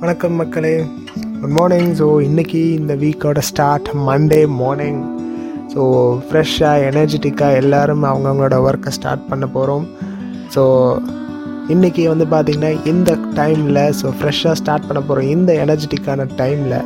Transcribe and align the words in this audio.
வணக்கம் 0.00 0.32
மக்களே. 0.32 0.72
Good 1.40 1.50
morning 1.50 1.92
so 1.94 2.06
இன்றைக்கி 2.26 2.60
இந்த 2.78 2.94
வீக்கோட 2.94 3.38
ஸ்டார்ட் 3.38 3.88
மண்டே 4.06 4.46
மார்னிங் 4.46 4.98
ஸோ 5.74 5.82
ஃப்ரெஷ்ஷாக 6.26 6.82
எனர்ஜெட்டிக்காக 6.88 7.54
எல்லோரும் 7.54 8.04
அவங்கவுங்களோட 8.04 8.56
ஒர்க்கை 8.66 8.88
ஸ்டார்ட் 8.88 9.28
பண்ண 9.28 9.46
போகிறோம் 9.46 9.86
ஸோ 10.54 10.62
இன்றைக்கி 11.68 12.04
வந்து 12.08 12.24
பார்த்திங்கன்னா 12.24 12.86
இந்த 12.86 13.16
டைமில் 13.34 13.80
ஸோ 14.02 14.12
ஃப்ரெஷ்ஷாக 14.18 14.52
ஸ்டார்ட் 14.52 14.86
பண்ண 14.86 15.00
போகிறோம் 15.00 15.28
இந்த 15.28 15.52
எனர்ஜெட்டிக்கான 15.64 16.28
டைமில் 16.36 16.76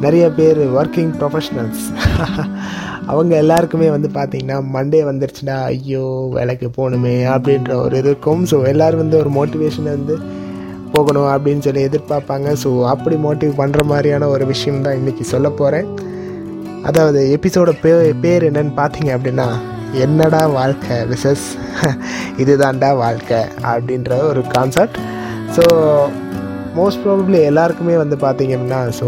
நிறைய 0.00 0.30
பேர் 0.30 0.58
ஒர்க்கிங் 0.58 1.14
ப்ரொஃபஷ்னல்ஸ் 1.20 1.84
அவங்க 3.06 3.36
எல்லாருக்குமே 3.36 3.90
வந்து 3.90 4.08
பார்த்திங்கன்னா 4.14 4.58
மண்டே 4.74 5.02
வந்துருச்சுன்னா 5.10 5.62
ஐயோ 5.62 6.28
வேலைக்கு 6.32 6.70
போகணுமே 6.76 7.16
அப்படின்ற 7.34 7.74
ஒரு 7.74 7.98
இது 7.98 8.08
இருக்கும். 8.08 8.46
ஸோ 8.46 8.66
எல்லோரும் 8.66 8.98
வந்து 8.98 9.18
ஒரு 9.18 9.30
மோட்டிவேஷன் 9.30 9.90
வந்து 9.96 10.16
போகணும் 10.96 11.30
அப்படின்னு 11.34 11.64
சொல்லி 11.66 11.82
எதிர்பார்ப்பாங்க. 11.88 12.48
ஸோ 12.62 12.70
அப்படி 12.92 13.16
மோட்டிவ் 13.26 13.52
பண்ணுற 13.60 13.82
மாதிரியான 13.92 14.28
ஒரு 14.34 14.46
விஷயம் 14.52 14.84
தான் 14.86 14.98
இன்றைக்கி 15.00 15.26
சொல்ல 15.32 15.48
போகிறேன் 15.60 15.88
அதாவது 16.88 17.20
எபிசோட 17.36 17.70
பே 17.82 17.92
பேர் 18.24 18.46
என்னன்னு 18.50 18.74
பார்த்தீங்க 18.80 19.10
அப்படின்னா 19.16 19.48
என்னடா 20.04 20.40
வாழ்க்கை 20.58 20.96
விசஸ் 21.12 21.46
இதுதான்டா 22.42 22.88
வாழ்க்கை 23.02 23.40
அப்படின்ற 23.70 24.18
ஒரு 24.30 24.40
கான்செப்ட் 24.54 24.98
ஸோ 25.56 25.64
மோஸ்ட் 26.78 27.02
ப்ராபப்ளி 27.04 27.38
எல்லாருக்குமே 27.50 27.94
வந்து 28.02 28.16
பார்த்தீங்க 28.24 28.54
அப்படின்னா 28.56 28.80
ஸோ 29.00 29.06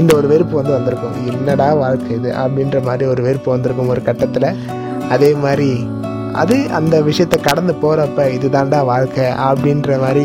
இந்த 0.00 0.10
ஒரு 0.18 0.26
வெறுப்பு 0.32 0.54
வந்து 0.58 0.74
வந்திருக்கும். 0.76 1.16
என்னடா 1.30 1.68
வாழ்க்கை 1.82 2.10
இது 2.18 2.30
அப்படின்ற 2.42 2.78
மாதிரி 2.88 3.04
ஒரு 3.12 3.22
வெறுப்பு 3.26 3.48
வந்திருக்கும் 3.54 3.92
ஒரு 3.94 4.02
கட்டத்தில். 4.08 4.48
அதே 5.14 5.30
மாதிரி 5.44 5.70
அது 6.42 6.56
அந்த 6.78 6.96
விஷயத்தை 7.08 7.38
கடந்து 7.48 7.72
போகிறப்ப 7.82 8.26
இதுதான்டா 8.36 8.80
வாழ்க்கை 8.92 9.26
அப்படின்ற 9.48 9.98
மாதிரி 10.04 10.24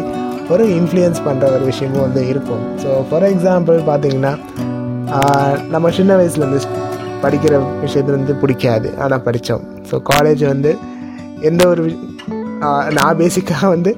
ஒரு 0.54 0.64
இன்ஃப்ளூயன்ஸ் 0.78 1.22
பண்ணுற 1.28 1.46
ஒரு 1.56 1.66
விஷயமும் 1.72 2.06
வந்து 2.06 2.22
இருக்கும். 2.32 2.64
ஸோ 2.84 2.90
ஃபார் 3.10 3.26
எக்ஸாம்பிள் 3.34 3.78
பார்த்தீங்கன்னா 3.90 4.34
நம்ம 5.74 5.92
சின்ன 6.00 6.12
வயசுலேருந்து 6.20 6.62
படிக்கிற 7.24 7.54
விஷயத்துலேருந்து 7.84 8.36
பிடிக்காது. 8.42 8.88
ஆனால் 9.04 9.24
படித்தோம் 9.28 9.64
ஸோ 9.90 9.96
காலேஜ் 10.12 10.44
வந்து 10.54 10.72
எந்த 11.50 11.64
ஒரு 11.74 11.84
நான் 12.98 13.20
பேசிக்காக 13.22 13.70
வந்து 13.74 13.92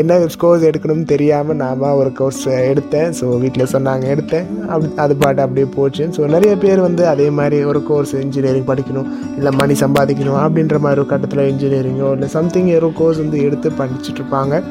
என்ன 0.00 0.18
கோர்ஸ் 0.42 0.66
எடுக்கணும்னு 0.70 1.06
தெரியாமல் 1.12 1.58
நாம் 1.62 1.84
ஒரு 2.00 2.10
கோர்ஸ் 2.20 2.42
எடுத்தேன். 2.70 3.10
ஸோ 3.18 3.26
வீட்டில் 3.44 3.70
சொன்னாங்க 3.74 4.04
எடுத்தேன். 4.14 4.46
அப்படி 4.72 4.90
அது 5.04 5.16
பாட்டு 5.22 5.42
அப்படியே 5.44 5.68
போச்சு. 5.76 6.06
ஸோ 6.16 6.20
நிறைய 6.34 6.52
பேர் 6.64 6.80
வந்து 6.88 7.04
அதே 7.12 7.28
மாதிரி 7.38 7.60
ஒரு 7.70 7.82
கோர்ஸ் 7.90 8.14
இன்ஜினியரிங் 8.24 8.68
படிக்கணும் 8.72 9.08
இல்லை 9.38 9.52
மணி 9.62 9.76
சம்பாதிக்கணும் 9.84 10.42
அப்படின்ற 10.44 10.78
மாதிரி 10.86 11.02
ஒரு 11.04 11.10
கட்டத்தில் 11.14 11.48
இன்ஜினியரிங்கோ 11.52 12.10
இல்லை 12.18 12.30
சம்திங் 12.36 12.70
ஏதோ 12.78 12.90
கோர்ஸ் 13.00 13.22
வந்து 13.24 13.40
எடுத்து 13.48 13.70
படிச்சுட்ருப்பாங்க 13.80 14.62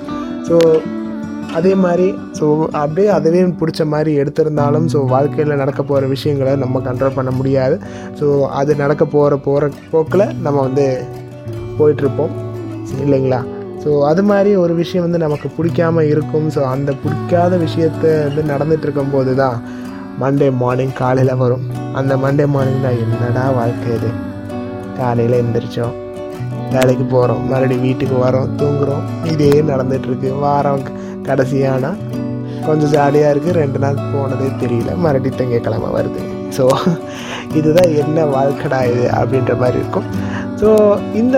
ஸோ 0.50 0.58
அதே 1.58 1.73
மாதிரி 1.84 2.08
ஸோ 2.40 2.45
அப்படியே 2.81 3.08
அதுவே 3.18 3.42
பிடிச்ச 3.59 3.81
மாதிரி 3.94 4.12
எடுத்திருந்தாலும் 4.22 4.88
ஸோ 4.94 5.00
வாழ்க்கையில் 5.14 5.59
நடக்க 5.62 5.81
போகிற 5.84 6.08
விஷயங்களை 6.16 6.53
நம்ம 6.64 6.81
கண்ட்ரோல் 6.88 7.16
பண்ண 7.20 7.31
முடியாது. 7.38 7.75
ஸோ 8.20 8.25
அது 8.59 8.72
நடக்க 8.84 9.06
போகிற 9.16 9.38
போகிற 9.48 9.70
போக்கில் 9.94 10.25
நம்ம 10.45 10.58
வந்து 10.68 10.86
போயிட்டுருப்போம் 11.80 12.34
இல்லைங்களா? 13.03 13.39
ஸோ 13.83 13.89
அது 14.09 14.21
மாதிரி 14.30 14.52
ஒரு 14.61 14.73
விஷயம் 14.81 15.05
வந்து 15.05 15.19
நமக்கு 15.25 15.47
பிடிக்காம 15.57 16.03
இருக்கும். 16.13 16.47
ஸோ 16.55 16.61
அந்த 16.75 16.91
பிடிக்காத 17.03 17.53
விஷயத்த 17.66 18.05
வந்து 18.27 18.44
நடந்துகிட்ருக்கும் 18.52 18.85
இருக்கும்போது 18.85 19.33
தான் 19.41 19.57
மண்டே 20.21 20.47
மார்னிங் 20.61 20.95
காலையில் 21.02 21.39
வரும். 21.44 21.63
அந்த 21.99 22.13
மண்டே 22.23 22.45
மார்னிங் 22.53 22.85
தான் 22.85 22.99
என்னடா 23.05 23.44
வாழ்க்கை 23.59 23.89
இது? 23.97 24.09
காலையில் 24.99 25.39
எந்திரிச்சோம். 25.41 25.95
வேலைக்கு 26.75 27.05
போகிறோம் 27.16 27.44
மறுபடியும் 27.52 27.85
வீட்டுக்கு 27.88 28.16
வரோம். 28.27 28.49
தூங்குறோம். 28.61 29.03
இதே 29.33 29.51
நடந்துகிட்ருக்கு 29.72 30.31
வாரம் 30.45 30.85
கடைசியானா 31.27 31.91
கொஞ்சம் 32.67 32.91
ஜாலியாக 32.95 33.33
இருக்குது 33.33 33.59
ரெண்டு 33.61 33.79
நாள் 33.83 33.99
போனதே 34.13 34.47
தெரியல. 34.63 34.91
மறுபடியும் 35.03 35.39
திங்கக்கிழமை 35.39 35.89
வருது. 35.97 36.22
ஸோ 36.57 36.63
இதுதான் 37.59 37.91
என்ன 38.01 38.25
வாழ்க்கடா 38.35 38.79
இது 38.91 39.03
அப்படின்ற 39.19 39.53
மாதிரி 39.62 39.78
இருக்கும். 39.83 40.07
ஸோ 40.62 40.69
இந்த 41.22 41.38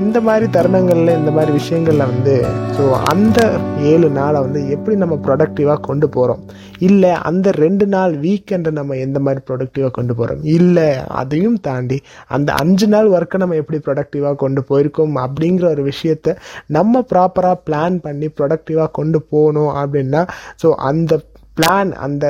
இந்த 0.00 0.20
மாதிரி 0.20 0.46
தருணங்களில் 0.50 1.16
இந்த 1.16 1.30
மாதிரி 1.30 1.52
விஷயங்களில் 1.52 2.04
வந்து 2.04 2.34
ஸோ 2.76 2.84
அந்த 3.04 3.38
ஏழு 3.82 4.10
நாளை 4.10 4.38
வந்து 4.40 4.60
எப்படி 4.68 4.96
நம்ம 4.96 5.18
ப்ரொடக்டிவாக 5.24 5.80
கொண்டு 5.80 6.06
போகிறோம் 6.08 6.42
இல்லை 6.78 7.10
அந்த 7.22 7.50
ரெண்டு 7.56 7.86
நாள் 7.86 8.12
வீக்கெண்டை 8.16 8.70
நம்ம 8.70 8.96
எந்த 8.96 9.18
மாதிரி 9.18 9.40
ப்ரொடக்டிவாக 9.46 9.90
கொண்டு 9.90 10.14
போகிறோம் 10.14 10.44
இல்லை 10.50 10.86
அதையும் 11.14 11.60
தாண்டி 11.60 11.98
அந்த 12.28 12.52
அஞ்சு 12.54 12.86
நாள் 12.86 13.08
ஒர்க்கை 13.08 13.36
நம்ம 13.36 13.54
எப்படி 13.54 13.78
ப்ரொடக்டிவாக 13.78 14.34
கொண்டு 14.36 14.62
போயிருக்கோம்? 14.68 15.16
அப்படிங்கிற 15.24 15.66
ஒரு 15.70 15.84
விஷயத்த 15.84 16.36
நம்ம 16.68 17.04
ப்ராப்பராக 17.10 17.58
பிளான் 17.66 17.98
பண்ணி 17.98 18.28
ப்ரொடக்டிவாக 18.36 18.90
கொண்டு 18.90 19.22
போகணும் 19.28 19.74
அப்படின்னா 19.76 20.22
ஸோ 20.62 20.70
அந்த 20.84 21.20
பிளான் 21.56 21.92
அந்த 22.00 22.24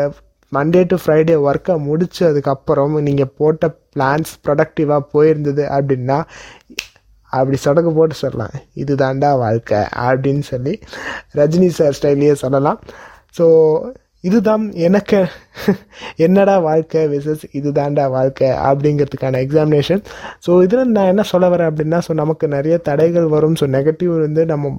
மண்டே 0.53 0.81
டு 0.85 0.97
ஃப்ரைடே 0.97 1.35
ஒர்க்கை 1.43 1.75
முடிச்சதுக்கப்புறம் 1.87 3.01
நீங்கள் 3.01 3.33
போட்ட 3.37 3.65
பிளான்ஸ் 3.93 4.33
ப்ரொடக்டிவாக 4.45 5.03
போயிருந்தது 5.13 5.65
அப்படின்னா 5.69 6.17
அப்படி 7.39 7.59
சொடக்கு 7.65 7.91
போட்டு 7.99 8.17
சொல்லலாம். 8.25 8.55
இது 8.83 8.93
தாண்டா 9.03 9.31
வாழ்க்கை 9.45 9.81
அப்படின்னு 10.09 10.45
சொல்லி 10.53 10.75
ரஜினி 11.41 11.71
சார் 11.79 11.97
ஸ்டைல்லையே 11.99 12.37
சொல்லலாம். 12.45 12.79
ஸோ 13.39 13.47
இதுதான் 14.29 14.65
எனக்கு 14.87 15.19
என்னடா 16.25 16.55
வாழ்க்கை 16.67 17.03
விசஸ் 17.13 17.45
இது 17.59 17.69
தாண்டா 17.79 18.05
வாழ்க்கை 18.17 18.49
அப்படிங்கிறதுக்கான 18.69 19.41
எக்ஸாமினேஷன் 19.45 20.03
ஸோ 20.47 20.51
இதில் 20.65 20.93
நான் 20.97 21.11
என்ன 21.13 21.23
சொல்ல 21.31 21.49
வரேன் 21.53 21.71
அப்படின்னா 21.71 21.99
ஸோ 22.07 22.15
நமக்கு 22.23 22.49
நிறைய 22.57 22.77
தடைகள் 22.89 23.29
வரும். 23.35 23.57
ஸோ 23.61 23.69
நெகட்டிவ் 23.77 24.13
வந்து 24.27 24.45
நம்ம 24.53 24.73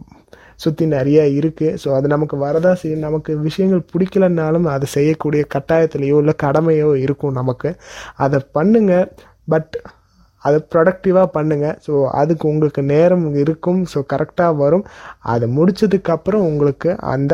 சுற்றி 0.64 0.86
நிறைய 0.96 1.20
இருக்குது 1.40 1.78
ஸோ 1.84 1.90
அது 1.98 2.08
நமக்கு 2.14 2.36
வரதா 2.46 2.74
செய்யும். 2.82 3.06
நமக்கு 3.08 3.32
விஷயங்கள் 3.48 3.82
பிடிக்கலனாலும் 3.94 4.68
அதை 4.74 4.88
செய்யக்கூடிய 4.96 5.44
கட்டாயத்துலேயோ 5.56 6.18
இல்லை 6.24 6.36
கடமையோ 6.46 6.92
இருக்கும் 7.06 7.38
நமக்கு. 7.42 7.72
அதை 8.26 8.40
பண்ணுங்கள் 8.58 9.08
பட் 9.54 9.74
அதை 10.48 10.58
ப்ரொடக்டிவாக 10.74 11.28
பண்ணுங்கள் 11.38 11.78
ஸோ 11.86 11.94
அதுக்கு 12.22 12.46
உங்களுக்கு 12.52 12.84
நேரம் 12.94 13.26
இருக்கும். 13.44 13.82
ஸோ 13.94 14.00
கரெக்டாக 14.14 14.60
வரும். 14.64 14.86
அதை 15.34 15.48
முடித்ததுக்கப்புறம் 15.58 16.46
உங்களுக்கு 16.52 16.92
அந்த 17.14 17.34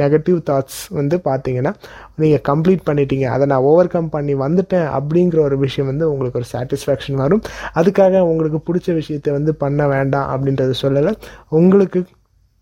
நெகட்டிவ் 0.00 0.38
தாட்ஸ் 0.48 0.78
வந்து 0.98 1.16
பார்த்தீங்கன்னா 1.26 1.72
நீங்கள் 2.22 2.42
கம்ப்ளீட் 2.48 2.82
பண்ணிட்டீங்க. 2.88 3.26
அதை 3.34 3.44
நான் 3.52 3.66
ஓவர் 3.70 3.90
கம் 3.92 4.08
பண்ணி 4.14 4.34
வந்துட்டேன் 4.42 4.88
அப்படிங்கிற 4.98 5.38
ஒரு 5.48 5.56
விஷயம் 5.64 5.88
வந்து 5.90 6.06
உங்களுக்கு 6.12 6.40
ஒரு 6.40 6.48
சாட்டிஸ்ஃபேக்ஷன் 6.54 7.20
வரும். 7.24 7.42
அதுக்காக 7.80 8.22
உங்களுக்கு 8.30 8.60
பிடிச்ச 8.68 8.88
விஷயத்த 9.00 9.36
வந்து 9.38 9.54
பண்ண 9.64 9.86
வேண்டாம் 9.94 10.30
அப்படின்றத 10.34 10.74
சொல்லலை. 10.84 11.12
உங்களுக்கு 11.60 12.02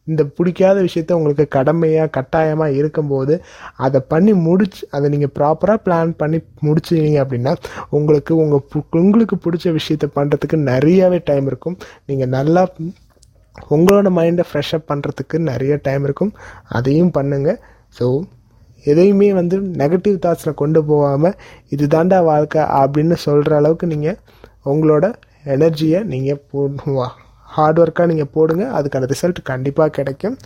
இந்த 0.06 0.22
பிடிக்காத 0.36 0.76
விஷயத்த 0.86 1.16
உங்களுக்கு 1.18 1.44
கடமையாக 1.56 2.12
கட்டாயமாக 2.16 2.76
இருக்கும்போது 2.80 3.34
அதை 3.76 4.00
பண்ணி 4.12 4.32
முடிச்சு 4.46 4.82
அதை 4.96 5.06
நீங்கள் 5.14 5.34
ப்ராப்பராக 5.38 5.78
பிளான் 5.84 6.12
பண்ணி 6.22 6.38
முடிச்சிங்க 6.66 7.20
அப்படின்னா 7.24 7.52
உங்களுக்கு 7.98 8.32
உங்கள் 8.44 9.00
உங்களுக்கு 9.02 9.38
பிடிச்ச 9.46 9.72
விஷயத்த 9.78 10.08
பண்ணுறதுக்கு 10.18 10.58
நிறையாவே 10.70 11.20
டைம் 11.30 11.48
இருக்கும். 11.52 11.78
நீங்கள் 12.06 12.32
நல்லா 12.36 12.64
உங்களோட 13.74 14.08
மைண்டை 14.18 14.44
ஃப்ரெஷ்அப் 14.50 14.88
பண்ணுறதுக்கு 14.90 15.36
நிறைய 15.50 15.72
டைம் 15.86 16.04
இருக்கும். 16.04 16.32
அதையும் 16.68 17.14
பண்ணுங்கள் 17.18 17.58
ஸோ 17.98 18.06
எதையுமே 18.84 19.28
வந்து 19.40 19.56
நெகட்டிவ் 19.80 20.16
தாட்ஸில் 20.24 20.60
கொண்டு 20.62 20.80
போகாமல் 20.84 21.36
இது 21.74 21.86
தாண்டா 21.86 22.18
வாழ்க்கை 22.30 22.62
அப்படின்னு 22.80 23.18
சொல்கிற 23.26 23.56
அளவுக்கு 23.60 23.86
நீங்கள் 23.86 24.18
உங்களோட 24.72 25.06
எனர்ஜியை 25.54 26.00
நீங்கள் 26.12 26.42
போடுவா 26.50 27.08
ஹார்ட் 27.56 27.80
ஒர்க்காக 27.82 28.06
நீங்கள் 28.12 28.30
போடுங்க. 28.36 28.64
அதுக்கான 28.78 29.08
ரிசல்ட் 29.14 29.40
கண்டிப்பாக 29.52 29.94
கிடைக்கும். 29.98 30.36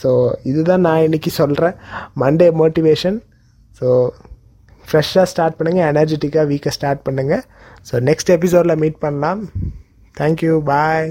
ஸோ 0.00 0.10
இதுதான் 0.50 0.84
நான் 0.86 1.04
இன்றைக்கி 1.08 1.30
சொல்கிறேன் 1.40 1.76
மண்டே 2.22 2.48
மோட்டிவேஷன் 2.62 3.18
ஸோ 3.78 3.86
ஃப்ரெஷ்ஷாக 4.88 5.26
ஸ்டார்ட் 5.32 5.58
பண்ணுங்கள் 5.60 5.88
எனர்ஜெட்டிக்காக 5.92 6.46
வீக்கை 6.52 6.72
ஸ்டார்ட் 6.78 7.06
பண்ணுங்கள் 7.08 7.42
ஸோ 7.88 7.94
நெக்ஸ்ட் 8.08 8.34
எபிசோடில் 8.36 8.80
மீட் 8.82 9.00
பண்ணலாம். 9.06 9.40
Thank you 10.20 10.54
bye 10.70 11.08